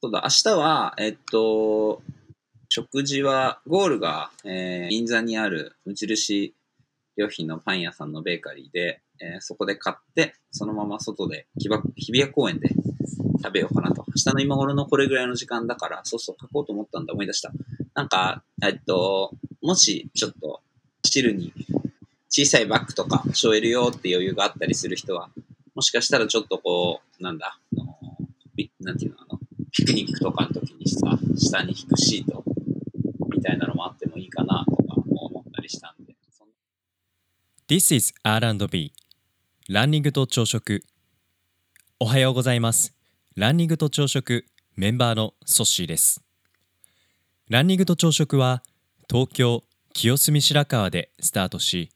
[0.00, 2.02] そうだ、明日は、えっと、
[2.68, 6.54] 食事は、ゴールが、えー銀座にある無印
[7.16, 12.70] 良品のパン屋さんのベーカリーで、えーそこで買って、そのまま外で、日比谷公園で
[13.42, 14.04] 食べようかなと。
[14.06, 17.50] 明日の今頃のこれぐらいの時間だから、そうそう書こうと思ったんだ、思い出した。
[17.94, 20.60] なんか、えっと、もし、ちょっと、
[21.02, 21.52] 汁に
[22.28, 25.28] 小さいバッグとか背負えるよって余裕があったりする人は、
[25.74, 27.98] もしかしたらちょっとこう、なんだ、あの
[28.80, 29.27] なんていう、の、
[29.78, 32.42] ピクニックとかの時にさ、下に引くシート
[33.32, 36.16] みたいなのもあってもいいかなとか思ったりしたんで。
[37.68, 38.92] This is R&B.
[39.68, 40.82] ランニングと朝食。
[42.00, 42.92] おはようございます。
[43.36, 46.24] ランニングと朝食メンバーのソッシーです。
[47.48, 48.64] ランニングと朝食は
[49.08, 51.92] 東京清澄白河でスタートし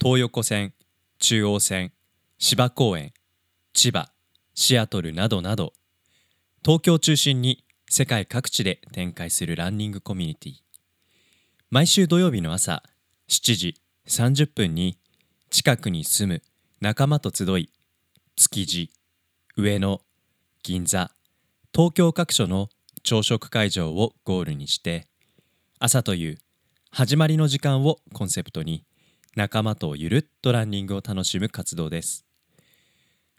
[0.00, 0.72] 東横線
[1.18, 1.92] 中央線
[2.38, 3.12] 芝公園
[3.74, 4.10] 千葉
[4.54, 5.74] シアトルなどなど
[6.62, 10.52] 東京中心に世界各地で展開するランニングコミュニティ。
[11.70, 12.82] 毎週土曜日の朝
[13.30, 13.74] 7時
[14.06, 14.98] 30分に
[15.48, 16.42] 近くに住む
[16.82, 17.70] 仲間と集い
[18.36, 18.90] 築地
[19.56, 20.02] 上野
[20.62, 21.10] 銀座
[21.74, 22.68] 東京各所の
[23.02, 25.06] 朝食会場をゴールにして
[25.78, 26.38] 朝という
[26.90, 28.84] 始まりの時間をコンセプトに
[29.34, 32.26] 仲間とゆるっとランニングを楽しむ活動です。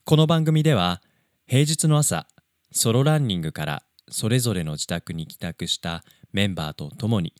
[0.06, 1.04] この番組では
[1.46, 2.26] 平日の朝
[2.72, 7.34] ソロランニングからそれぞれの自宅に帰宅したメンバーと共に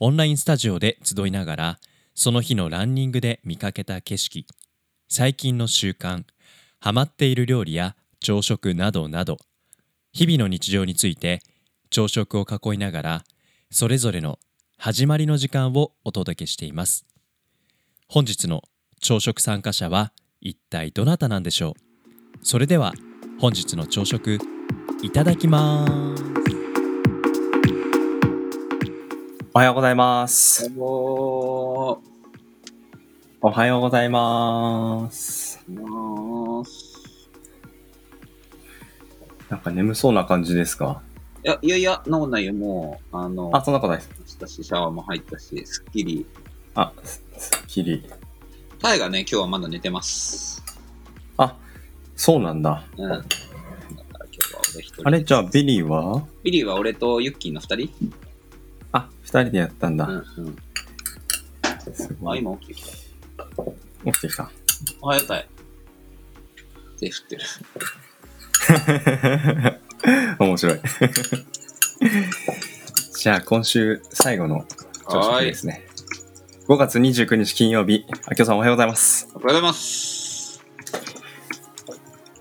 [0.00, 1.78] オンラインスタジオで集いながら
[2.14, 4.46] その日のランニングで見かけた景色
[5.08, 6.24] 最近の習慣
[6.80, 9.36] ハマっている料理や朝食などなど
[10.12, 11.40] 日々の日常について
[11.90, 13.24] 朝食を囲いながら
[13.70, 14.38] それぞれの
[14.78, 17.04] 始まりの時間をお届けしています。
[18.08, 18.62] 本日の
[19.00, 21.74] 朝食参加者は一体どなたなんでしょう？
[22.42, 22.94] それでは
[23.40, 24.36] 本日の朝食
[25.00, 25.92] いただきます
[29.54, 30.68] おはようございます。
[30.76, 32.00] お
[33.40, 35.64] おはようございます。
[35.70, 36.64] ー、
[39.48, 41.00] なんか眠そうな感じですか？
[41.44, 44.32] いや、いやいや、なことないよ、もう、あの、あ、そんなことないです。
[44.32, 46.26] したし、シャワーも入ったし、すっきり。
[46.74, 48.04] あ、すすっきり。
[48.80, 50.60] タイがね、今日はまだ寝てます。
[51.36, 51.56] あ、
[52.18, 52.84] そうなんだ。
[52.96, 53.08] うん。
[53.08, 53.38] だから今
[54.32, 55.06] 日は俺一人。
[55.08, 55.22] あれ？
[55.22, 56.26] じゃあビリーは？
[56.42, 57.90] ビリーは俺とユッキーの二人？
[58.92, 60.06] あ、二人でやったんだ。
[60.06, 60.18] うんう
[60.50, 60.56] ん。
[61.62, 62.40] あ、すごい。
[62.40, 62.88] 今起きてきた。
[64.04, 64.50] 起きてきた。
[65.00, 65.48] おはようタイ。
[66.98, 67.42] 手振ってる。
[70.40, 70.80] 面白い。
[73.16, 74.66] じゃあ今週最後の
[75.08, 75.86] 朝食ですね。
[76.66, 79.28] 5月29日金曜日、あきおさんおはようございます。
[79.34, 80.07] おはようございます。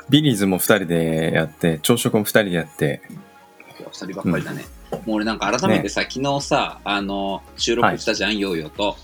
[0.09, 3.01] ビリーズも2人でやって、朝食も2人でやって、
[3.79, 4.66] いや二人ばっかりだね。
[4.91, 8.97] もう俺なんか改めてさ、昨日さ、あの、収録したじゃん、ヨーヨーと。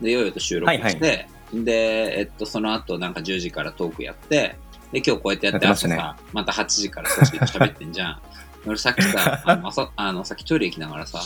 [0.00, 1.28] で、ヨーヨーと収録して、はい
[1.62, 4.56] で、えっと、その後なんか10時からトークやって、
[4.90, 8.20] で、今日こうやってやって、やってまね朝さ、また8時から少し喋ってんじゃん。
[8.66, 11.20] 俺さっきさ、あの、朝あのさっきトイレ行きながらさ、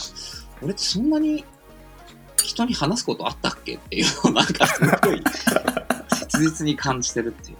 [0.61, 1.45] 俺ってそんなに
[2.43, 5.23] 人に話すことあったっけっていうのをなんかすごい
[6.13, 7.57] 切実に感じてるっていう。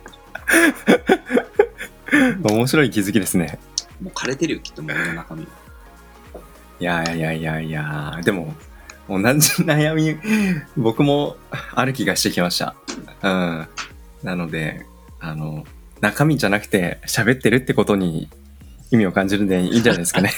[2.43, 3.59] 面白い気づきですね。
[4.01, 5.43] もう枯れてるよ、きっともう俺の中身。
[5.43, 5.47] い
[6.79, 8.53] やいやいやいや、でも、
[9.09, 9.23] 同じ
[9.63, 10.15] 悩み、
[10.77, 11.35] 僕も
[11.73, 12.75] ある気がしてきました。
[13.21, 13.67] うん。
[14.23, 14.85] なので、
[15.19, 15.65] あの、
[15.99, 18.29] 中身じゃなくて喋ってるってことに
[18.91, 20.31] 意味を感じるんでいいんじゃないですかね。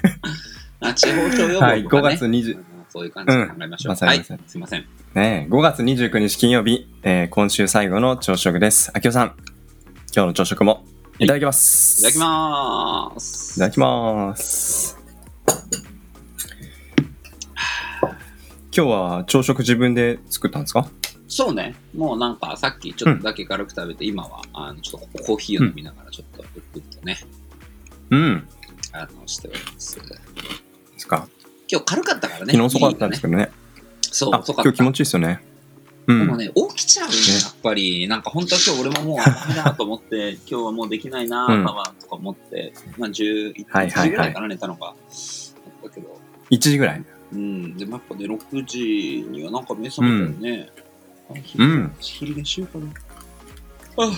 [0.80, 2.16] あ地方徴予防はい、5とかね。
[2.16, 3.94] 月20、うんそういう感じで考えましょう。
[4.04, 4.84] はい、うんまさにまさにすいません。
[5.14, 8.90] ね、5月29日金曜日、えー今週最後の朝食です。
[8.92, 9.26] あきおさん、
[10.14, 10.84] 今日の朝食も
[11.22, 12.00] いただきます。
[12.00, 13.52] いただきまーす。
[13.58, 14.96] いただきます。
[18.74, 20.88] 今日は朝食自分で作ったんですか？
[21.28, 21.74] そうね。
[21.94, 27.18] もうなんかさっきちょっとだけ軽く食べて、今はあのちょっとコーヒーを飲みながらちょっとゆっくりとね、
[28.08, 28.48] うん。
[28.92, 29.96] あのしております。
[29.96, 30.02] で
[30.96, 31.28] すか
[31.70, 32.54] 今日軽かったからね。
[32.54, 33.50] 昨日遅かったんですけどね。
[34.00, 34.70] そう、あ、遅かった。
[34.70, 35.49] 今日気持ちいいですよね。
[36.10, 36.18] うん。
[36.20, 38.08] でもね、起きちゃうよ、やっぱり。
[38.08, 44.94] なんか本当は今日俺ももうダメだと思って、今日はもうできないな、うん朝はとか思って、まあ11はいはいはい時ぐらいから寝たのが、
[45.82, 46.20] だけど、
[46.50, 47.04] 1時ぐらい。
[47.32, 50.68] うん、でもやっぱね、6時にはなんか目覚めたよね。
[51.30, 52.92] あうん昼寝しようかな。
[54.04, 54.10] あ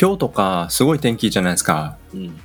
[0.00, 1.96] 今日とかすごい天気じゃないですか。
[2.12, 2.40] うん。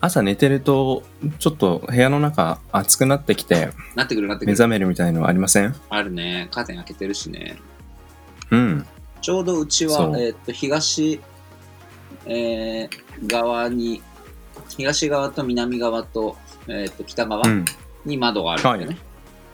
[0.00, 1.02] 朝寝てると、
[1.38, 4.52] ちょっと部屋の中暑くなってきてなってくるなってくる。
[4.52, 5.74] 目覚めるみたいのありません？
[5.88, 6.48] あるね。
[6.50, 7.56] カーテン開けてるしね。
[8.54, 8.86] うん。
[9.20, 11.20] ちょうどうちは、えーっと、東、
[12.26, 14.02] えー側に
[14.68, 16.36] 東側と南側と,、
[16.66, 17.64] えー、と北側うん。
[18.04, 18.86] に窓があるんだよね。
[18.86, 18.96] はい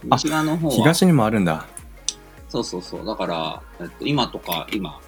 [0.02, 1.66] 西側の方は、東にもあるんだ。
[2.48, 3.04] そうそうそう。
[3.04, 4.98] だから、えっと、今とか、今、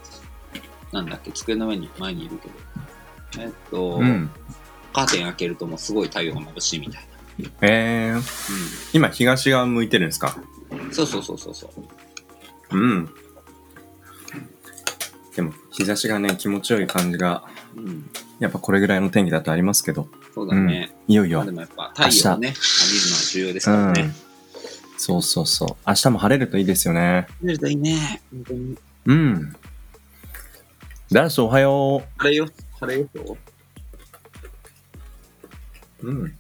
[0.93, 2.49] なんだっけ、机の上に前にいるけ
[3.39, 4.31] ど、えっと、うん。
[4.93, 7.03] カーテン開けるともうすごい太陽が眩しいみたい
[7.39, 7.49] な。
[7.63, 10.37] えー、今東側向いてるんですか？
[10.71, 10.93] うん。
[10.93, 11.73] そうそうそうそうそ
[12.71, 12.79] う。
[12.79, 13.11] うん。
[15.35, 17.45] でも、日差しがね、気持ちよい感じが、
[17.77, 18.11] うん。
[18.39, 20.95] やっぱこれぐらいの天気だとありますけど、そうだね。
[21.09, 21.53] いよいよまあで。
[21.53, 22.59] もやっぱ太陽をね、浴
[22.93, 24.15] びるのは重要ですうからねん。。
[24.99, 25.69] そうそうそう。
[25.87, 27.27] 明日も晴れるといいですよね。
[27.41, 28.23] 晴れるといいね。
[28.31, 28.79] 本当に。
[29.07, 29.57] うん。
[31.11, 32.49] ダンスおはよ晴れよ、
[32.81, 33.37] 晴れよと。
[36.03, 36.09] う。
[36.09, 36.35] うん。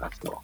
[0.00, 0.40] 明日は。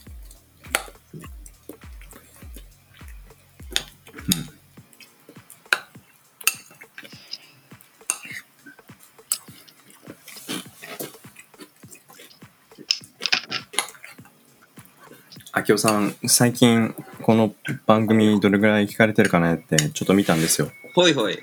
[15.57, 17.55] あきおさん、最近この
[17.87, 20.69] 番組どれぐらい聞かれてるかなってちょっと見たんですよ。
[20.97, 21.39] ほいほい。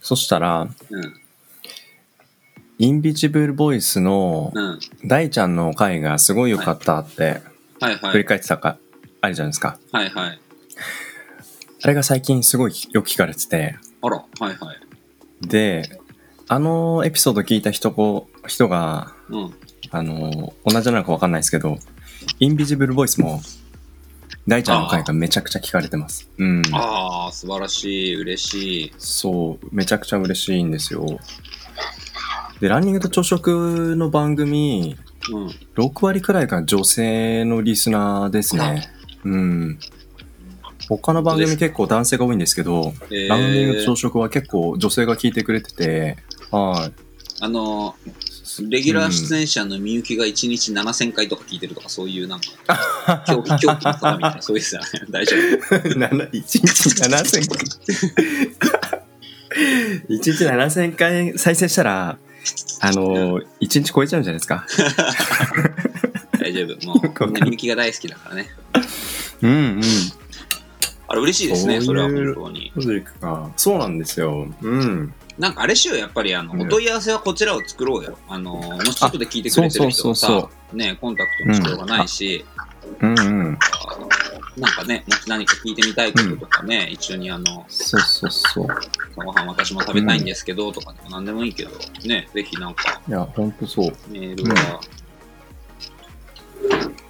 [0.00, 1.14] そしたら、うん。
[2.78, 4.78] インビジブルボイスのうん。
[5.04, 7.42] 大ちゃんの回がすごい良かったって。
[8.10, 8.78] 振り返ってたか、
[9.20, 9.78] あるじゃないですか。
[9.92, 10.40] はいはい。
[11.82, 15.46] あれが最近すごいよく聞かれてて、あら、はいはい。
[15.46, 16.00] で、
[16.48, 19.54] あのエピソード聞いた人こ人が、うん。
[19.90, 21.76] あの、同じなのかわかんないですけど、
[22.40, 23.40] インビジブルボイスも、
[24.46, 26.28] 大ちゃんの回がめちゃくちゃ聞かれてます。
[26.38, 26.62] うん。
[26.72, 28.14] ああ、素晴らしい。
[28.14, 28.92] 嬉しい。
[28.98, 31.18] そう、めちゃくちゃ嬉しいんですよ。
[32.60, 34.96] で、ランニングと朝食の番組、
[35.32, 35.46] うん。
[35.76, 38.90] 6割くらいが女性のリスナーですね。
[39.24, 39.78] うん。
[40.88, 46.18] 他の番組結構男性が多いんですけど、えランニングと朝ー、食は結構女性が聞いてくれてて、
[46.50, 46.92] はい。
[47.40, 47.94] あの、
[48.62, 54.86] レギュラー出演者のみゆきが1日7000回とか聞いてるとか、そういうなんか、 狂気、狂気の方みたいな、そういうやつだね。
[55.10, 55.36] 大丈
[55.92, 55.98] 夫？
[55.98, 57.64] な1日7000回。
[60.08, 62.18] 1日7000回再生したら、
[62.80, 64.66] あの、1日超えちゃうんじゃないですか？
[66.38, 66.86] 大丈夫。
[66.86, 68.48] もう、みゆきが大好きだからね。
[69.42, 69.82] うんうん。
[71.06, 72.72] あれ嬉しいですね、それは本当に。
[73.56, 74.48] そうなんですよ。
[74.62, 75.14] うん。
[75.38, 78.18] なんかあれしよう、やっぱりあの、うんお問い合わせはこちらを作ろうよ。
[78.28, 82.44] あの、もし外で聞いてくれてる人そうそうがさ、ね、コンタクトの必要がないし、
[83.00, 83.58] うんうん。
[84.56, 88.66] なんかね、もし何か聞いてみたいこととかね、一緒にあの、そうそうそう。
[89.16, 91.70] ご飯私も食べたいんですけど、とかでも何でもいいけど、
[92.04, 93.92] ね、ぜひなんかいや、ほんとそう。
[94.08, 94.80] メールは、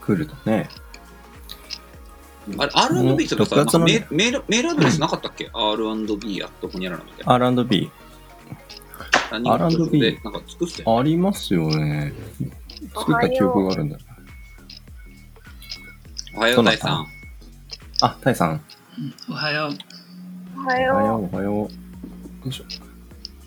[0.01, 0.69] 来るとね。
[2.59, 7.35] あれ、R&B とかさ、なん6月のねかメールメールメールアドレスなかったっけ、?R&B やっとこにゃららみたいな。
[7.35, 7.91] R&B。
[9.31, 12.13] 何人か R&B でなんか作ってたありますよね。
[12.95, 13.99] 作った記憶があるんだ。
[16.37, 17.07] おはよう、大さん。
[18.01, 18.61] あ、タイさん。
[19.29, 20.61] おはよう。
[20.61, 21.55] おはよよう、おはよう。
[21.55, 21.69] よ
[22.47, 22.65] いしょ。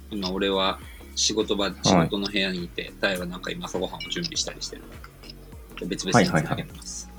[0.10, 0.80] 今、俺は
[1.16, 4.84] 仕事場、仕事の部屋にいて、大はなんか今朝ごはんを準備したりしてる。
[5.86, 7.10] 別々につなげてます。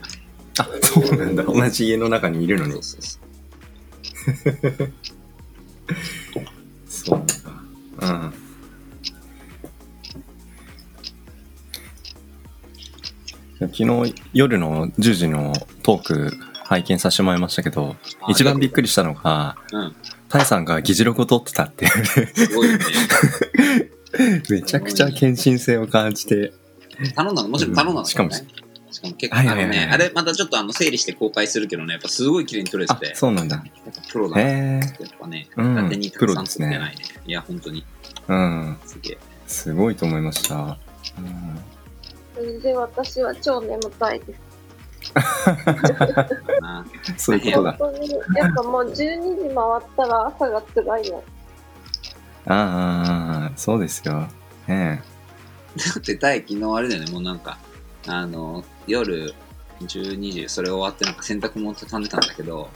[0.58, 1.44] あ、そうなんだ。
[1.48, 2.82] 同じ家の中にいるのにそう。
[2.82, 3.16] そうそ
[4.84, 4.92] う。
[6.88, 7.34] そうなんだ。
[8.00, 8.34] うん。
[13.61, 16.32] 昨日夜の10時のトーク
[16.64, 17.96] 拝見させてもらいましたけど、
[18.28, 19.96] 一番びっくりしたのが、うん。
[20.28, 21.90] タイさんが議事録を取ってたっていう
[22.34, 22.84] すごいよね。
[24.50, 26.52] めちゃくちゃ献身性を感じて。
[27.14, 28.30] 頼んだの、もちろん頼んだの、ねしかも
[28.99, 33.57] しかも結構、はいはいはいはいあのね、あれまたちょっとあの整理して公開するけどね、やっぱすごい綺麗に撮れてあて、、そうなんだ。
[33.57, 34.43] やっぱプロだな。
[34.43, 34.81] や。
[34.81, 34.83] っ
[35.21, 37.05] ぱね、うん勝手にたくさん撮ってないね。
[37.25, 37.85] いや、本当に、
[38.26, 38.76] うん。
[38.85, 39.19] すげえ。
[39.47, 40.57] すごいと思いました。
[40.57, 41.59] うん
[42.40, 44.40] 全然私は超眠たいです。
[46.61, 46.87] な
[47.17, 47.73] そういうことだ。
[47.73, 51.25] 本当に、やっぱもう12時回ったら朝が辛いの。
[52.47, 54.28] ああそうですよ。
[54.67, 55.02] ね
[55.76, 57.59] だって、大昨日あれだよね、もうなんか、
[58.08, 59.34] あの、夜
[59.82, 62.70] 12時、それ終わってなんか洗濯物畳んでたんだけど、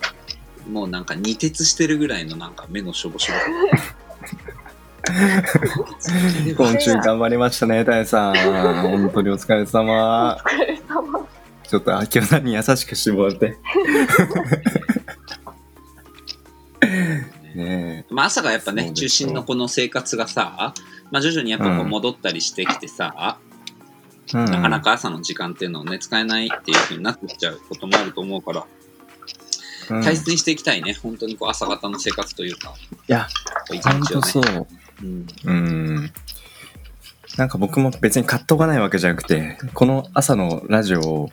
[0.70, 3.38] もうなんか二徹してるぐらいのなんか目のしょぼしょぼ。
[3.38, 4.02] え。
[6.54, 8.34] 今週頑張りましたね、タイさん。
[8.34, 10.38] 本当にお疲れお様。
[10.44, 11.26] 疲れ様。
[11.68, 13.56] ちょっと、あきおさんに優しくしてもらって。
[17.54, 20.74] ねまあ、朝がやっぱね、中心のこの生活がさ、
[21.10, 23.51] まあ、徐々にやっぱこううん戻ったりしてきてさ、え。
[24.34, 28.66] うん、なかなか朝の時間っていうのをね、使えないっていう風になってきちゃうこともあると思うから、
[29.90, 30.94] うん、い大切にしていきたいね。
[30.94, 32.74] 本当にこう朝方の生活というか、
[33.06, 33.28] や、
[33.68, 34.66] こう一日をそう。
[35.02, 35.26] うん。
[35.44, 36.12] うん。
[37.36, 41.30] なんか僕も別に葛藤がないわけじゃなくて、この朝のラジオを、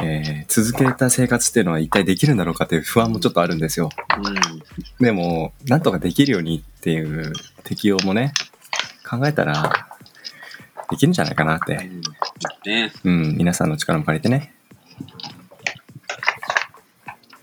[0.00, 3.90] えー続けた生活っていうのは一体できるんだろうかっていう不安もちょっとあるんですよ。
[4.16, 5.04] うん。
[5.04, 7.32] でも、なんとかできるようにっていう
[7.64, 8.32] 適用もね、
[9.08, 9.97] 考えたら、
[10.90, 11.90] できるんじゃないかなって。
[12.66, 14.54] ねうん、皆さんの力も借りてね。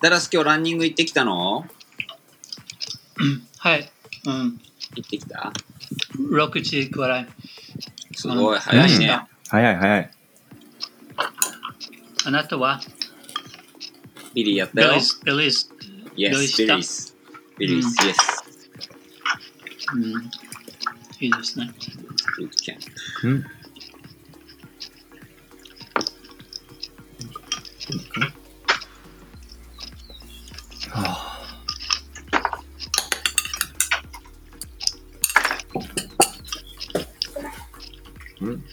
[0.01, 1.65] ダラス今日ランニング行ってきたの？
[3.57, 3.91] はい。
[4.25, 4.59] うん。
[4.95, 5.51] 行ってきた
[6.17, 7.27] ？6時くらい。
[8.13, 9.07] すごい、早いね。
[9.07, 10.11] うん早い早い。
[12.25, 12.81] あなたは？
[14.33, 15.03] ビリーやったよビリー。
[15.03, 17.15] ス、ビリース。
[17.57, 17.85] ビリー Billy's,
[19.93, 20.15] うん yes.
[20.17, 20.31] うん。
[21.19, 21.71] いいですね。
[22.37, 22.79] Boot camp.
[23.23, 23.45] うん。
[30.89, 31.35] はあ
[38.41, 38.63] うん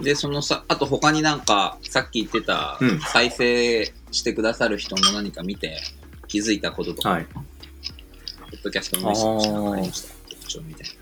[0.00, 5.80] で、そのさ、あと他になんか、さっき言ってたうん、再生してくださる人の何か見て
[6.28, 7.26] 気づいたこととか、はい。
[7.26, 10.14] ポッドキャストのメッセージなんかありました？
[10.30, 10.94] 特徴みたいな。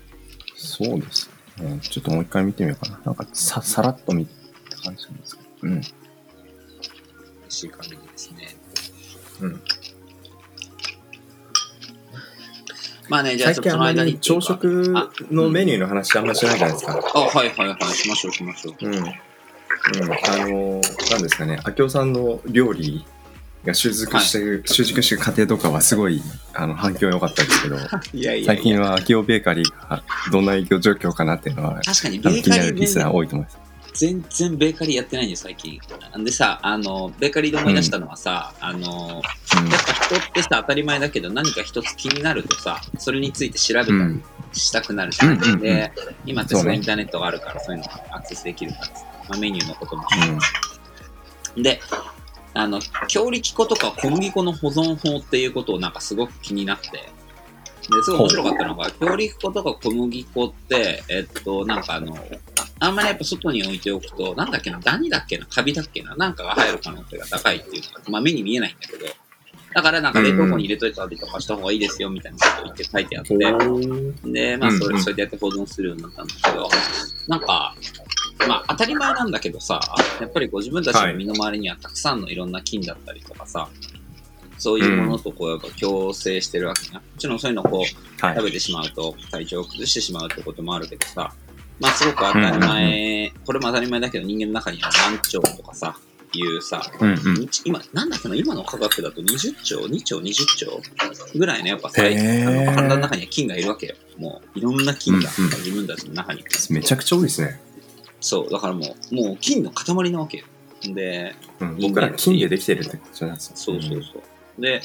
[0.55, 1.29] そうです
[1.59, 1.79] ね。
[1.81, 2.99] ちょっともう一回見てみようかな。
[3.05, 5.49] なんかさ、さらっと見た感じなんですけど。
[5.63, 5.71] うん。
[5.73, 5.85] 嬉
[7.49, 8.55] しい限りですね。
[9.41, 9.61] うん。
[13.09, 14.93] まあね、じゃあ最近あんまり朝食
[15.31, 17.01] のメニューの話あんまりしないじゃないですか？
[17.15, 18.75] あ、はいはいはい、しましょうしましょう。
[18.85, 18.95] うん。
[18.95, 19.03] うん。
[19.03, 19.09] あ
[20.45, 20.81] の、
[21.11, 23.05] なんですかね、明夫さんの料理
[23.67, 26.21] が習熟してる、習熟してる過程とかはすごい
[26.53, 27.77] あの反響良かったですけど、
[28.13, 33.67] いやいや最近は明夫ベーカリーがどんな営業状況かなっていうのは、確かにベーカリーなるリスナーね多いと思います。
[33.97, 35.79] 全然ベーカリーやってないんです最近。
[36.17, 44.01] んでさ、あの、ベーカリーで思い出したのはさ、あの、やっぱ人ってさ、当たり前だけど何か一つ気になるとさ、それについて調べたりうん。
[44.01, 44.23] うん。
[44.53, 45.33] したくなるじゃん。
[45.33, 45.91] うんうんうんで、
[46.27, 48.91] 今ってインターネットがあるからそういうのアクセスできるからさ、
[49.29, 50.03] まあ、メニューのことも。
[51.55, 51.63] うん。
[51.63, 51.81] で、
[52.57, 62.17] あの、強力粉とか小麦粉の保存法っていうことをなんかすごく気になって、で、すごい面白かったのが、強力粉とか小麦粉って、えっと、なんかあの、
[62.79, 69.05] あんまりやっぱ外に置いておくと、なんだっけな、ダニだっけな、カビだっけな、なんかが入る可能性が高いっていうのが、まあ目に見えないんだけど、
[69.73, 73.37] だからなんか冷凍庫に入れといたりとかした方がいいですよみたいなことを言って書いてあって、
[74.31, 76.67] で、まあ、それ、それでやって保存するようになったんだけど、
[77.27, 77.75] なんか、
[78.47, 79.79] まあ、当たり前なんだけどさ、
[80.19, 83.69] やっぱりこう自分たちの身の回りにはたくさんのいろんな菌だったりとかさ、
[84.57, 86.99] そういうものとこうやっぱ共生してるわけな。
[86.99, 88.43] もちろんそういうのをこうはい食。
[88.45, 91.33] べてしまうと体調を崩してしまうってこともあるけどさ、
[91.79, 95.95] まあすごく当たり前、これも当たり前だけど人間の中には何兆とかさ、
[96.33, 97.17] いうさ、うんうん。
[97.65, 100.81] 今、なんだっけな、今の科学だと20兆、2兆、20兆？
[101.35, 103.95] ぐらいのやっぱ最へーあの体の中には菌がいるわけよ。
[104.17, 106.43] もういろんな菌がうんうん自分たちの中に。
[106.69, 107.59] めちゃくちゃ多いですね。
[108.19, 110.45] そう、だからもう、もう菌の塊なわけよ。
[110.83, 113.53] で、うん、僕ら金でできてるってことなんですよ。
[113.55, 114.19] そうそうそ
[114.57, 114.61] う。
[114.61, 114.81] で、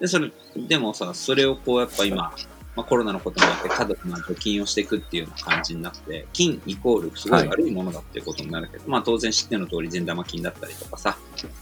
[0.00, 2.34] で、それ、でもさ、それをこうやっぱ今、
[2.74, 11.16] まあ、コロナのこともあって過度な除菌をしていくっていうような感じになって、菌イコールすごい悪いものだっていうことになるけど、まあ当然知っての通り善玉菌だったりとかさ、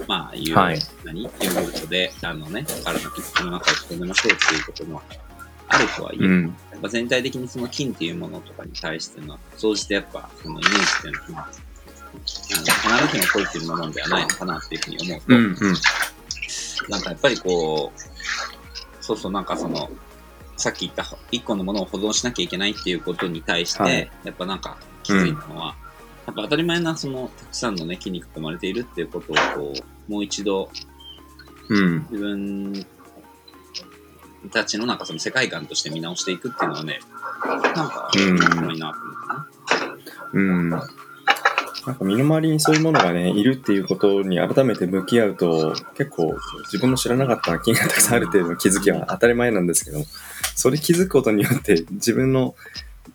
[0.06, 5.02] まあいう、はい何ヨーグルトで、あのね、体の中を整えましょうっていうことも
[5.70, 6.56] あるとはいえ、うん。
[6.72, 11.50] やっぱ全体的にその菌っていうものとかに対しての、総じてやっぱそのイメージっていうのは、あ
[12.92, 15.56] の必ずしもポジティブなものではないのかなっていうふうに思うと、うんうん。
[16.88, 19.88] なんかやっぱりこう、そうそうなんかその、
[20.56, 25.76] さっき言った一個のものを保存しなきゃいけないっていうことに対して、はいやっぱなんか気づいたのは、
[26.26, 29.72] やっぱ当たり前なそのたくさんのね、筋肉が生まれているっていうことをこ
[30.08, 30.68] う、もう一度
[31.68, 32.06] うん。
[32.10, 32.86] 自分
[34.52, 37.00] たちのなんかその世界観として見直していくっていうのはね、
[37.44, 39.46] なんかいなと思ったな。
[40.32, 40.70] うん。
[40.70, 50.04] なんか身の回りにそういうものがね、いるっていうことに改めて向き合うと、結構自分の知らなかった菌がたくさんある程度の気づきは当たり前なんですけど、
[50.54, 52.54] それ気づくことによって自分の、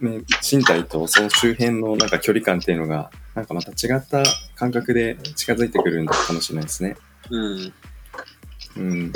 [0.02, 4.24] ね、身体とその周辺のなんか距離感っていうのが、なんかまた違った
[4.56, 6.98] 感覚で近づいてくるんだかもしれないですね。
[7.30, 7.74] うん。
[8.78, 9.14] うん。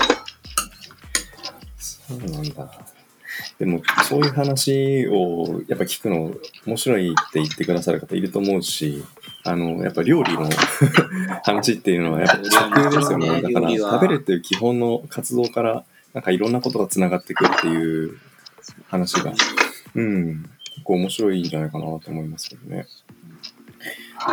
[2.09, 2.71] そうなんだ。
[3.59, 6.33] でも、そういう話をやっぱ聞くの
[6.65, 9.03] 面白いって言ってくださる方いると思うし、
[9.43, 10.49] あの、やっぱ料理の
[11.43, 13.41] 話っていうのはやっぱ食ですよね。
[13.41, 18.17] だから食べるっていう基本の活動から、なんかいろんなことがつながってくるっていう
[18.87, 19.33] 話が、
[19.93, 22.87] うん、結構面白いんじゃないかなと思いますけどね。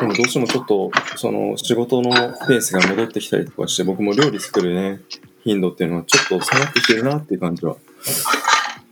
[0.00, 5.00] でもどうしてもちょっと、その仕事のペースが戻ってきたりとかして、僕も料理作るね、
[5.47, 7.76] 頻度っていうのはちょっと下がってきてるなっていう感じは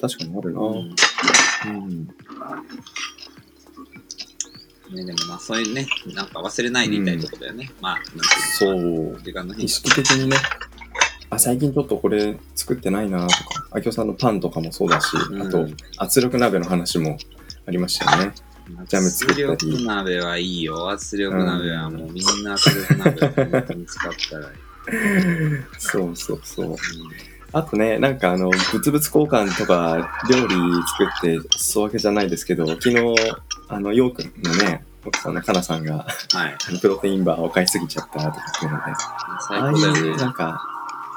[0.01, 0.61] 確かにあるな。
[0.61, 0.95] うん
[1.67, 2.07] うん。
[4.95, 7.73] ね、でもまあそういうね、なんか忘れないでいたいとこだよね。
[7.81, 9.23] まあ、なんていうのそう。
[9.23, 10.37] 時間の変意識的にね、
[11.31, 15.67] あ、最近ちょっとこれ作ってないなとか、あきおさんのパンとかもそうだし、うんあと
[15.99, 17.19] 圧力鍋の話も
[17.67, 18.33] ありましたよね。
[18.87, 20.91] ジャム作ったり圧力鍋はいいよ。
[20.91, 24.64] 圧力鍋はもうみんな圧力鍋を本当に使ったらいい。
[25.79, 26.67] そうそうそう。
[26.67, 26.77] うん
[27.57, 30.57] あとね、なんかあの、物々交換とか料理
[30.99, 32.99] 作って、そうわけじゃないですけど、昨日、
[33.69, 35.99] あの、ヨークのね、奥さんのかなさんが、
[36.33, 36.57] はい。
[36.69, 38.83] あのプロテインバーを買いすぎちゃったとかっていうので、
[39.49, 40.17] 最ああいう、高だよね。
[40.17, 40.61] なんか、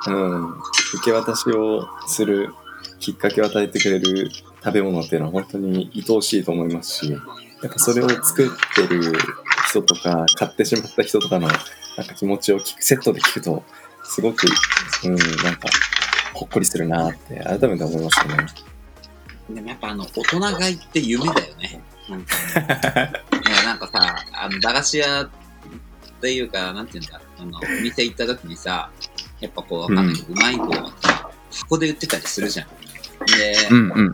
[0.06, 0.60] うん、受
[1.06, 2.54] け渡しをする
[3.00, 4.30] きっかけを与えてくれる
[4.64, 9.14] 食べ物っていうのは本当に愛おしいと思いますし、やっぱそれを作ってる
[9.70, 11.48] 人とか、買ってしまった人とかの、
[11.98, 13.64] なんか気持ちを聞く、セットで聞くと、
[14.04, 14.46] すごく、
[15.04, 15.68] うん、なんか、
[16.34, 18.46] ほっこりするなって改めて思いましたね。
[19.50, 21.82] でもやっぱあの、大人買いって夢だよね。
[22.08, 25.30] なんか、い や、なんかさ、あの、駄菓子屋っ
[26.22, 28.92] ていうか、なんていうんだ、あの、お店行った時にさ、
[29.40, 32.68] やっぱこう、わかんないけど、うまい棒がさ、箱で売ってたりするじゃん。
[33.26, 33.70] で、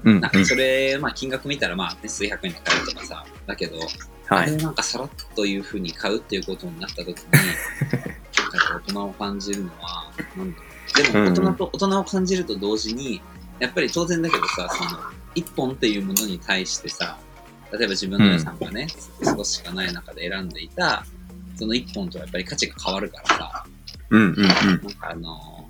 [0.05, 3.77] なんかそれ、まあ金額見たらまあ、ね、数百円で買えるとかさ、だけど、
[4.35, 4.57] はい。
[4.57, 7.15] なんかさらっというふうに買うっていうことになった時に、
[7.91, 13.21] なんか大人を感じるのは、なんだろうでも大人と、大人を感じると同時に、
[13.59, 15.01] やっぱり当然だけどさ、その、
[15.35, 17.17] 一本っていうものに対してさ、
[17.71, 18.87] 例えば自分の予算がね、
[19.23, 21.05] 少ししかない中で選んでいた、
[21.57, 23.65] その一本とはやっぱり価値が変わるからさ、
[24.09, 24.43] うんうんうん。
[24.43, 25.67] なんかあの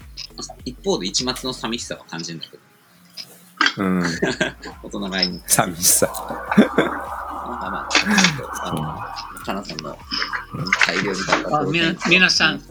[0.66, 4.04] 一方で一末の寂しさは感じるんだけど、うん、
[4.84, 5.40] 大人がいいの。
[5.48, 7.33] 寂しさ。
[7.50, 7.90] なんかまあ、
[8.68, 9.98] あの、かなさんの
[10.88, 12.62] 大量に買ったあみな皆さん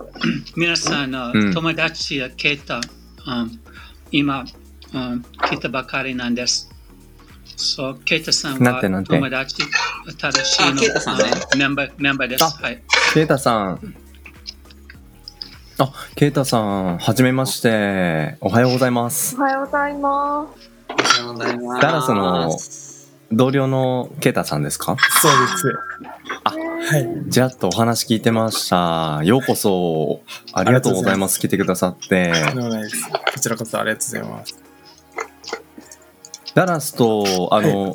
[0.57, 3.61] 皆さんの友達やケイタ、うん
[4.11, 4.45] 今、
[4.95, 6.71] うん、来たばかりなんです。
[7.57, 9.63] そう、ケイタさんは友達、
[10.19, 11.25] 正しいあさんね
[11.56, 12.45] メンバーメンバーです。
[12.45, 12.82] はい。
[13.15, 13.95] ケイタさん。
[15.78, 18.37] あ、ケイタさん、はじめまして。
[18.41, 19.41] おはようございますお。
[19.41, 21.82] はようございますおはようございます。
[21.82, 22.92] ダラスの
[23.32, 24.97] 同僚のケイタさんですか？
[25.21, 25.75] そうです。
[26.45, 27.08] あはい。
[27.28, 29.23] じゃっとお話聞いてました。
[29.25, 30.21] ようこそ、
[30.52, 31.40] ありがとうございます。
[31.40, 32.32] 来てくださって。
[33.34, 34.62] こちらこそありがとうございます。
[36.54, 37.95] ダラスと、あの、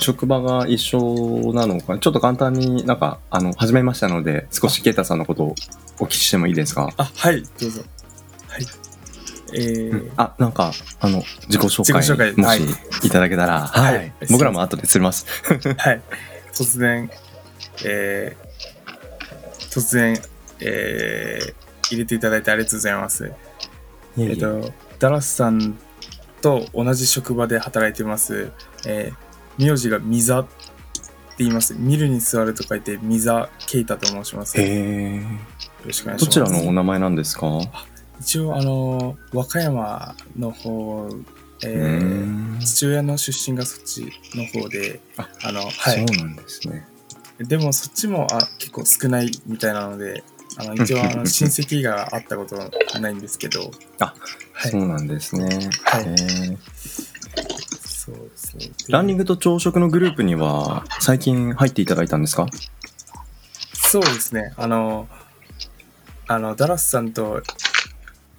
[0.00, 5.54] 職場が一緒なのか、ちょっと簡単になんか、あの、始めましたので、少しケイタさんのことを
[5.98, 6.92] お聞きしてもいいですか？
[6.96, 7.82] あ、はい、どうぞ。
[9.56, 9.64] はい。
[9.64, 14.26] えー、あ、なんか、あの、自己紹介、紹介もしはいいただけたら、ははいい。
[14.30, 15.26] 僕らも後で釣ります。
[15.78, 16.02] はい。
[16.52, 17.10] 突然、
[17.84, 20.18] えー、突然、
[20.60, 21.54] えー、
[21.90, 23.32] 入れていただいてありがとうございます。
[24.18, 25.76] えっ、と、ダラスさん
[26.40, 28.50] と同じ職場で働いてます。
[28.86, 30.50] えー、名字がミザって
[31.38, 31.74] 言います。
[31.76, 34.56] 見るに座ると書いて、ミザケイタと申します。
[34.58, 35.22] よへえ。
[35.84, 36.40] ろしくお願いします。
[36.40, 37.46] どちらのお名前なんですか？
[38.20, 41.08] 一応、あの、和歌山の方、
[41.64, 46.06] えうー父親の出身がそっちの方で、ああの、はそうい。
[46.06, 46.86] なんですね。
[47.38, 50.24] でもそっちもあ結構少ないみたいなので、
[50.56, 54.14] あの一応あの 親戚が会ったことはないんですけど、あ
[54.52, 54.78] はいそ。
[54.78, 55.70] うなんですね。
[55.84, 56.56] はいへー
[57.84, 58.70] そうですね。
[58.88, 62.48] ランニングと朝食のグループには最近入っていただいたんですか？
[63.74, 64.52] そうですね。
[64.56, 65.08] あの、
[66.28, 67.42] あの、ダラスさんと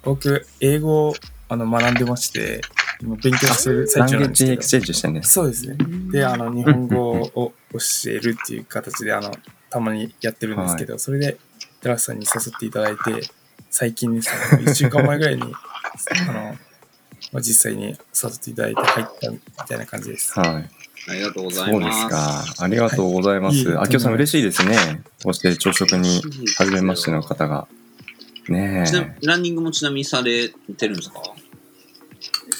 [0.08, 1.14] 僕、英語を
[1.48, 2.60] あの学んでまして、
[3.00, 5.32] 今勉強してる最中なんですけど language exchange してんです。
[5.32, 5.76] そうですね。
[6.10, 7.78] で、あの、日本語を教
[8.10, 9.32] えるっていう形で、あの、
[9.70, 11.36] たまにやってるんですけど、それで、
[11.82, 13.28] ダラスさんに誘っていただいて、
[13.70, 16.56] 最近ですね、1週間前ぐらいに、あの、
[17.32, 17.94] まあ、実際に誘
[18.30, 20.32] っていただいて入ったみたいな感じです。
[20.32, 20.70] はい。
[21.10, 21.96] ありがとうございそうます。
[21.96, 22.64] ですか。
[22.64, 23.70] ありがとうございまはいいす。
[23.70, 24.76] えあきおさん嬉しいですね。
[25.22, 26.20] こうして朝食に
[26.56, 27.68] 初めましての方が。
[28.52, 28.84] ね。
[28.86, 29.16] ちなえ。
[29.22, 31.20] ランニングもちなみにされてるんですか？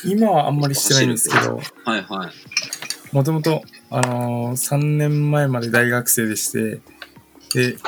[0.05, 3.14] 今はあんまりしてないんですけど、はいはい。
[3.14, 6.81] もともと、あのー、3年前まで大学生でして、
[7.55, 7.79] で、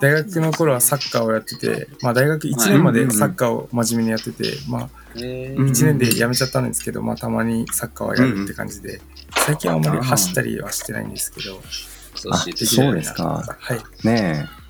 [0.00, 9.00] 大学の頃はサッカーをやってて、まあ大学1年までサッカーを真面目にやってて、まあえうん1年で辞めちゃったんですけど、まあたまにサッカーはやるって感じで、
[9.36, 11.60] 最近はあんまり走ったりはしてないんですけど、
[12.14, 13.42] そうあそうですか。
[13.58, 14.06] はい。
[14.06, 14.62] ねえ。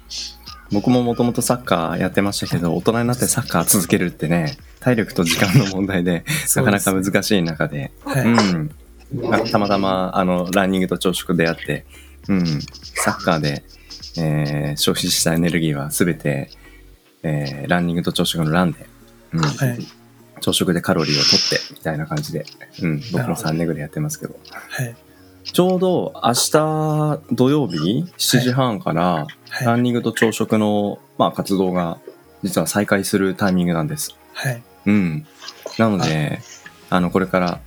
[0.72, 6.24] 僕ももともとサッカーやってましたけど、大人になってサッカー続けるってね、体力と時間の問題で、
[6.56, 8.24] なかなか難しい中で、はい。
[8.24, 8.70] うん。
[9.14, 11.84] まあたまたま、あの、ランニングと朝食であって、
[12.28, 12.46] うん。
[12.94, 13.62] サッカーで、
[14.18, 16.50] えー消費したエネルギーはすべて、
[17.22, 18.86] えーランニングと朝食のランで、
[19.32, 19.78] うん、はい。
[20.40, 22.44] 朝食でカロリーを取ってみたいな感じで、
[22.82, 24.96] うん、僕も3年ぐらいやってますけどはい。
[25.44, 29.26] ちょうど明日土曜日7時半から
[29.64, 29.80] ラはい。
[29.80, 31.98] ンニングと朝食の、まあ、活動が
[32.42, 34.16] 実は再開するタイミングなんです。
[34.32, 34.62] はい。
[34.86, 35.26] うん。
[35.78, 36.40] なので、
[36.90, 37.60] あの、これから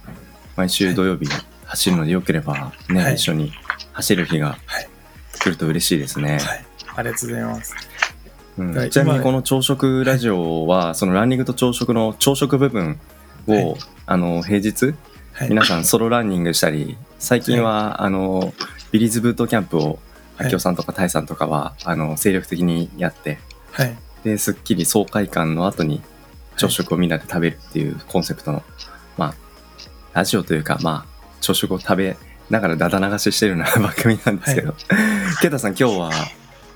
[0.56, 1.28] 毎週土曜日
[1.66, 3.52] 走るのでよければね、はい一緒に
[3.94, 4.90] 走る日がはい
[5.40, 6.40] 来ると嬉しいですね。
[6.40, 6.66] はい。
[6.96, 7.76] ありがとうございます。
[8.58, 13.00] うんはいちなみに今この朝食ラジオは、そのランニングと朝食の朝食部分
[13.48, 13.76] を、はい
[14.08, 14.96] あの、平日、
[15.34, 15.50] はい。
[15.50, 18.54] 皆さんソロランニングしたり、最近は、あの、
[18.92, 23.40] ビリーズブートキャンプを、はい明夫さんとかタイさんとかは、あの、精力的にやって、
[23.72, 23.96] はい。
[24.26, 26.02] で、すっきり爽快感の後に
[26.58, 28.62] 朝食をみんなで食べるっていうコンセプトの、
[29.18, 29.36] まあ、
[30.14, 32.18] ラジオというか、まあ、朝食を食べ
[32.50, 34.76] ながらだだ流ししてるような番組なんですけど、
[35.42, 36.12] ケイタさん今日は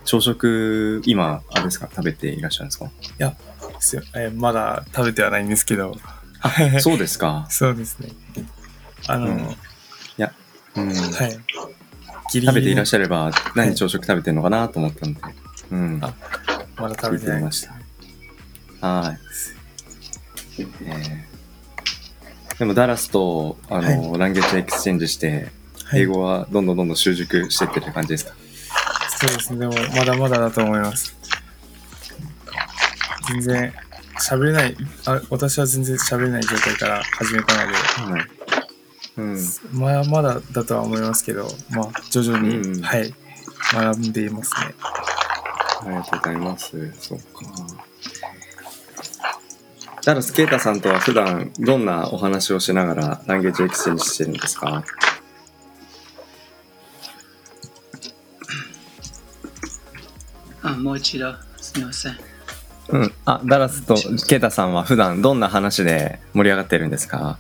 [0.06, 2.90] 朝食、今、あれですか、食べていらっしゃるんですか？
[3.20, 5.98] ですよえーまだ食べてはないんですけど。
[6.80, 7.46] そうですか。
[7.52, 8.08] そうですね。
[9.08, 9.56] あの、うん
[10.82, 11.40] うん、はい。
[12.32, 15.22] ギリ食べていらっゃしゃればはい何朝食食べてるのかなと思ったんで、
[15.72, 16.14] うん、あ
[16.78, 17.68] まだ食べてないまし
[18.80, 18.88] た。
[18.88, 19.18] はい。
[20.60, 21.30] えー
[22.60, 25.50] でもダラスとあの、 language exchange して、
[25.86, 28.36] はい英語はどんどんどんどん習熟してってる感じですか、
[29.18, 29.60] そうですね。
[29.60, 31.18] でも、まだまだだと思います。
[33.28, 33.74] 全然、
[34.20, 37.74] 喋れない、あ私は全然喋れない状態から始めたので、
[38.14, 38.39] はい。
[39.20, 39.38] うん。
[39.74, 43.14] まだまだだとは思いますけど、まあ、徐々に、うんはい、
[43.74, 44.74] 学んでいますね。
[45.82, 46.94] ありがとうございます。
[47.00, 47.26] そっか。
[50.06, 54.84] ダラス、ケイタさんとは普段どんなお話をしながら language exchange してるんですか？
[60.62, 62.18] あもう一度、すみません。
[62.90, 63.14] うん。
[63.26, 63.96] あ、ダラスと
[64.28, 67.38] ケイタさんは普段どんな話で盛り上がってるんですか？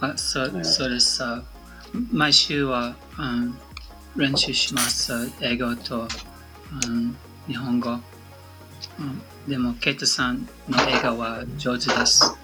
[0.00, 1.16] あそうそうです。
[1.16, 1.42] さ
[2.12, 3.58] 毎週は、うん、
[4.16, 5.12] 練習します。
[5.40, 6.06] 英語と、
[6.86, 7.90] うん、日本語。
[7.90, 7.94] う
[9.02, 12.36] ん、でも、ケイトさんの英語は上手です。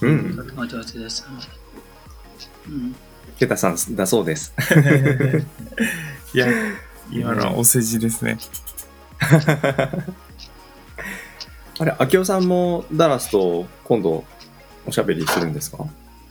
[0.00, 0.44] うんと。
[0.44, 1.26] ても上手です。
[2.68, 2.94] うん、
[3.38, 4.54] ケイタさんだそうです。
[6.34, 6.46] いや、
[7.10, 8.38] 今のはお世辞ですね。
[11.78, 14.24] あれ、明夫さんもダラスと今度
[14.86, 15.86] おしゃべりするんですか？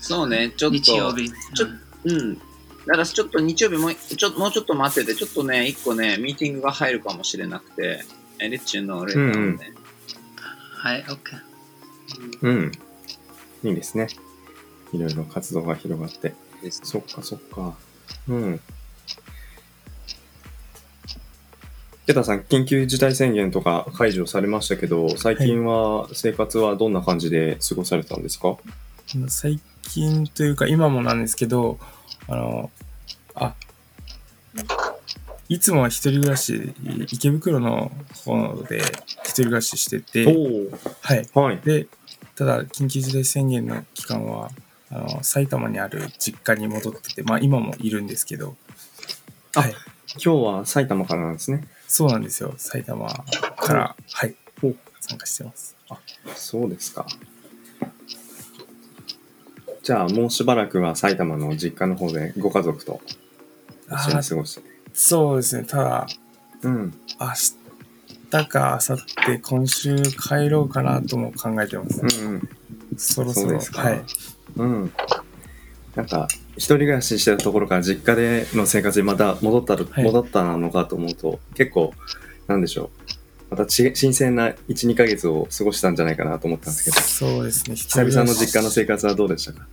[0.05, 0.77] そうね、ちょっと。
[0.77, 1.31] 日曜日。
[1.31, 1.67] ちょ
[2.03, 2.35] うん。
[2.35, 2.41] だ
[2.91, 8.03] からちょっと日曜日もうちょもうちょっと待ってて、ちょっとね、一個ね、ミーティングが入るかもしれなくて、
[8.37, 9.73] え、レッチュのレターをね。
[10.77, 11.17] はい、OK。
[12.43, 12.71] うん。
[13.63, 14.07] いいですね。
[14.93, 16.35] いろいろ活動が広がって。
[16.61, 17.75] ですそっかそっか。
[18.27, 18.61] うん。
[22.05, 28.57] ケタさん、緊急事態宣言とか解除されましたけど、最近は生活はどんな感じで過ごされたんですか、
[29.27, 31.79] 最近というか、今もなんですけど、
[32.27, 32.71] あの、
[33.35, 33.55] あ、
[35.47, 36.73] いつもは一人暮らし、
[37.11, 37.91] 池袋の
[38.25, 38.79] 方で
[39.23, 40.25] 一人暮らししてて、
[41.01, 41.29] はい。
[41.33, 41.57] おはい。
[41.59, 41.87] で、
[42.35, 44.49] ただ、緊急事態宣言の期間は、
[44.91, 48.55] あの、埼玉にある実家に戻ってて、まあ今もいるんですけど、
[49.55, 49.73] あはい。
[50.23, 51.67] 今日は埼玉からなんですね。
[51.87, 52.53] そうなんですよ。
[52.57, 54.73] 埼玉から、はいお。
[54.99, 55.75] 参加してます。
[56.35, 57.05] そうですか。
[59.85, 63.01] じゃあ、もうしばらくは埼玉の実家の方でご家族と
[63.87, 64.63] 一緒あに過ごして。
[64.95, 65.63] そうですね。
[65.63, 66.07] ただ、
[66.63, 66.93] うん。
[67.19, 67.27] 明
[68.31, 69.03] 日か明後
[69.35, 72.01] 日、今週帰ろうかなとも考えてます。
[72.01, 72.49] うんうん。
[72.97, 73.49] そろそろ。
[73.49, 74.03] そうですかはい。
[74.55, 74.93] うん。
[75.93, 81.93] なんか、一人暮らししてるところから実家での生活にまた戻ったら、はい戻ったのかと思うと、結構、
[82.47, 82.89] なんでしょう。
[83.49, 87.75] またち新鮮な1、2ヶ月を過ごしたんじゃないかなと思ったんですけど、そうですね。
[87.75, 89.67] 久々の実家の生活はどうでしたか？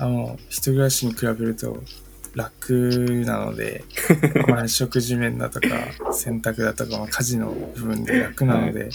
[0.00, 1.82] あの、一人暮らしに比べると
[2.34, 2.72] 楽
[3.26, 3.84] なので、
[4.48, 5.68] まあ食事面だとか、
[6.12, 8.88] 洗濯だとか、まあ、家事の部分で楽なので、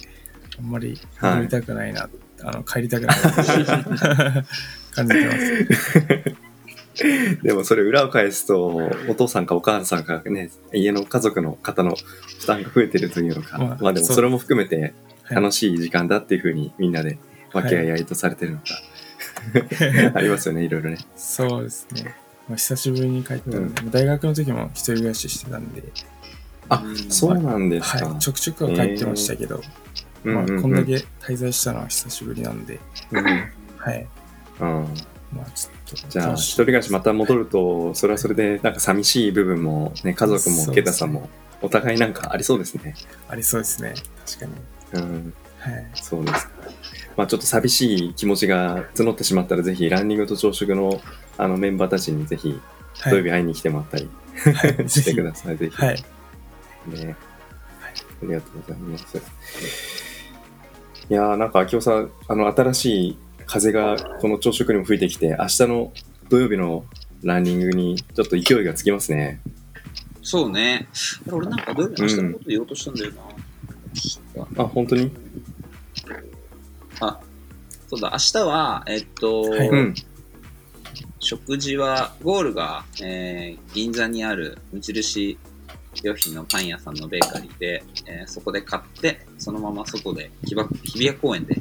[0.57, 2.09] あんまりはい戻りたくないな、
[2.41, 4.45] あの、帰りたくないな
[4.93, 6.35] 感じてます。
[7.43, 11.95] でもそれ裏を返すと、お父さんかお母さんかね、家の家族の方の
[12.39, 14.93] 負担が増えてるというのか、まあまあでもそれも含めてはい
[15.36, 17.17] 楽しい時間だっていうふうにみんなで
[17.51, 18.65] 分け合いとされてるのか、
[20.13, 20.97] ありますよね、いろいろね。
[21.15, 22.15] そうですね。
[22.47, 25.84] まあ、久しぶりに帰ったんで、大学の時も一人暮らししてたんで、
[26.69, 28.06] あ、そうなんですか。
[28.06, 29.62] はい、ちょくちょくは帰ってましたけど、
[30.23, 30.62] まあ、うんうんうん。
[30.62, 32.79] こんだけ滞在したのは久しぶりなんで、
[33.12, 33.25] うん
[33.77, 34.08] はい。
[34.60, 34.67] うん
[35.34, 35.82] まあ、ちょっと。
[36.10, 41.29] じゃあ、一人暮らしまた戻ると、それはそれで、なんか寂しい部分も、ね、家族も、ケタさんも、
[41.62, 42.95] お互いなんかありそうですね。
[43.27, 43.93] ありそうですね。
[44.25, 45.01] 確かに。
[45.01, 45.91] うん、はい。
[45.95, 46.53] そうですか。
[47.15, 51.01] まあ、ちょっと寂しい気持ちが募ってしまったら、ぜひランニングと朝食の
[51.38, 52.60] あのメンバーたちにぜひ
[53.03, 54.75] 土曜日会いに来てもらったり、はい。
[54.75, 55.15] ぜしてひ。
[55.15, 55.58] ください。
[55.58, 55.75] ぜひ。
[55.75, 56.03] はい。
[56.89, 57.15] ね。
[58.23, 59.17] ありがとうございます。
[61.10, 65.93] いやーなんか、秋夫さん、あの、新しい風がこの朝食にも吹いてきて、明日の
[66.29, 66.86] 土曜日の
[67.23, 69.41] ランニングにちょっと勢いがつきますね。
[70.21, 70.88] そうね。
[71.32, 74.63] 俺なんかどういう明日のこと言おうとしたんだよな。
[74.63, 75.12] あ、本当に？
[77.01, 77.19] あ、
[77.89, 79.93] そうだ、明日は、えっと、はいうん。
[81.19, 85.38] 食事は、ゴールが、えー銀座にある無印
[86.01, 91.56] 良品のパン屋さんのベーカリーで、えーそこで買って、そのまま外で、日比谷公園で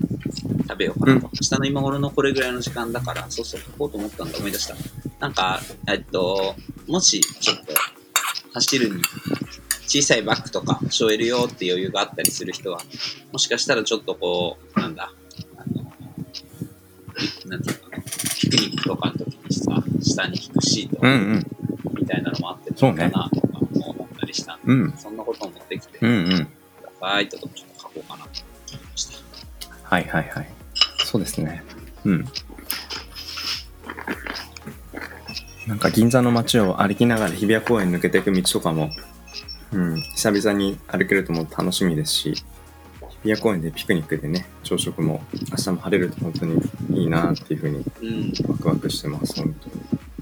[0.62, 1.26] 食べようかなと。
[1.26, 4.74] うん明日の今頃のこれぐらいの時間だから、そうそう、書こうと思ったんだ、思い出した。
[5.20, 6.54] なんか、えっと、
[6.86, 7.74] もし、ちょっと、
[8.54, 9.02] 走るに、
[9.86, 12.80] 小さいバッグとか、背負えるよって余裕があったりする人は、
[13.32, 15.12] もしかしたらちょっとこう、なんだ、
[15.56, 15.84] あの、
[17.46, 18.02] なんていうかな、
[18.38, 21.46] ピクニックとかの時にさ、下に引くシートうんうん。
[21.98, 24.92] みたいなのもあってもいそうねいかなとか思ったりしたんで、うん。
[24.96, 26.28] そんなことを持ってきてくうんうん。
[26.30, 26.46] だ
[27.00, 27.71] さいとかちょっと。
[29.92, 30.48] はいはいはい。
[31.04, 31.62] そうですね。
[32.06, 32.24] うん。
[35.66, 38.90] なんか銀座の街を歩きながら日比谷公園抜けていく道とかも、
[39.70, 42.38] うん、久々に歩けるとも楽しみですし、日
[43.22, 46.62] 比谷公園でピクニックでね、朝食も明日も晴れると本当に
[46.94, 47.84] いいなっていうふうに。
[48.48, 49.54] ワクワクしてます、本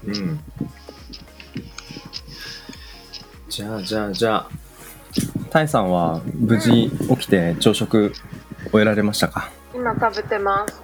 [0.03, 0.19] 当に。
[0.19, 0.39] うん。
[3.47, 4.49] じゃあじゃあじゃあ、
[5.49, 8.11] タイさんは無事起きて朝食
[8.69, 9.49] 終えられましたか？
[9.73, 10.81] 今食べてます。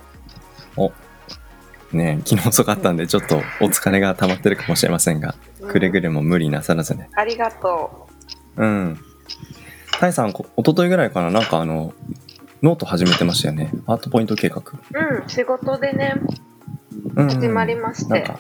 [1.93, 7.10] ね昨日遅かったんでちょっとお疲れが溜まってるかもしれませんが、うんくれぐれも無理なさらずね。
[7.15, 8.08] ありがと
[8.56, 8.97] うん。
[10.00, 11.93] タイさん、こ一昨日ぐらいかな、なんかあの、
[12.62, 13.71] ノート始めてましたよね。
[13.86, 14.62] アートポイント計画。
[14.62, 14.63] う。
[14.93, 16.15] うん、仕事でね、
[17.15, 18.13] うん始まりまして。
[18.13, 18.39] なんか、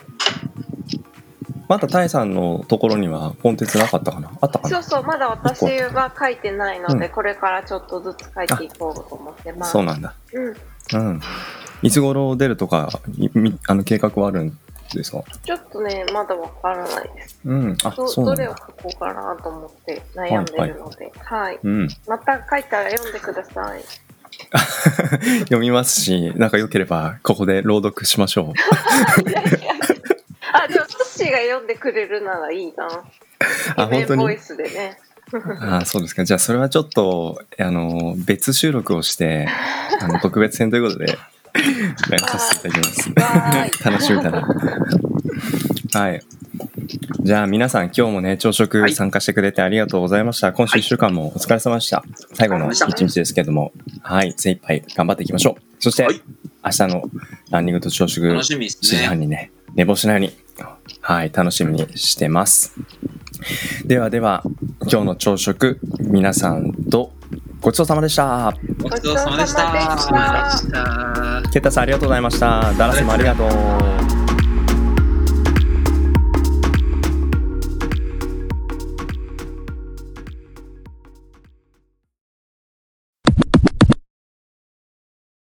[1.67, 4.31] まだタイさんのところにはコンテンツなかったかな？
[4.41, 4.69] あったかな？
[4.69, 9.71] そうそう、まだ私は書いてないので、うんこれからちょっとずつ書いていこうと思ってます。
[9.73, 10.13] そうなんだ。
[10.33, 10.55] うん。
[10.93, 11.21] うん。
[11.81, 12.89] いつ頃出るとか、
[13.67, 14.57] あの計画はあるん
[14.93, 15.23] ですか？
[15.43, 17.39] ちょっとね、まだわからないです。
[17.43, 17.77] うん。
[17.83, 18.55] あ、どどれをそうなんだ。
[18.57, 21.87] 書こうかなと思って悩んでるので、はい、うん。
[22.07, 23.83] また書いたら読んでください。
[25.45, 28.53] 読みますし、なんか良ければここで朗読しましょう。
[31.17, 33.03] シーが読んでくれるならいいな。
[33.75, 34.23] あ、本当に？
[34.23, 34.97] ンボイスでね。
[35.59, 36.23] あそうですか。
[36.23, 39.47] じゃあ、それはちょっと、あの、別収録をして、
[39.99, 43.83] あの、 特別編ということで、やらさせていただきます。
[43.83, 44.47] 楽しみだな。
[45.93, 46.21] はい。
[47.19, 50.53] じゃあ、皆さん、今日もね、朝食はい参加してくれてありがとうございました。
[50.53, 52.03] 今週1週間もお疲れ様でした。
[52.33, 55.61] 最後の一日ですけども、はい、精一杯頑張っていきましょう。
[55.79, 56.21] そして、はい
[56.67, 57.03] 明日の
[57.49, 59.25] ランニングと朝食、楽しみです7時半ね。
[59.25, 60.37] にね、寝坊しないように、
[61.07, 62.73] はい、楽しみにしてます。
[63.85, 64.43] ではでは、
[64.81, 67.13] 今日の朝食、皆さんと
[67.61, 68.53] ごちそうさまでした。
[68.77, 69.71] ごちそうさまでした
[71.49, 72.73] ケッタさんありがとうございました。
[72.73, 74.26] ダラスもありがとう。